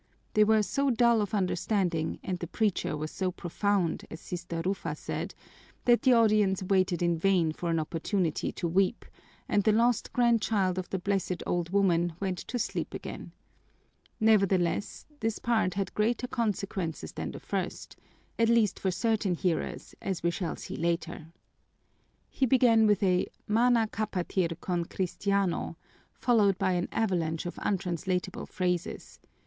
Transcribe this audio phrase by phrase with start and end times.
[0.33, 4.95] They were so dull of understanding and the preacher was so profound, as Sister Rufa
[4.95, 5.35] said,
[5.85, 9.05] that the audience waited in vain for an opportunity to weep,
[9.47, 13.31] and the lost grandchild of the blessed old woman went to sleep again.
[14.19, 17.95] Nevertheless, this part had greater consequences than the first,
[18.39, 21.31] at least for certain hearers, as we shall see later.
[22.27, 25.77] He began with a "Mana capatir con cristiano,"
[26.11, 29.19] followed by an avalanche of untranslatable phrases.